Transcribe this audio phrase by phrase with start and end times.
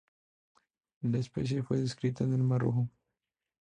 [1.01, 2.89] La especie tipo fue descrita en el mar Rojo.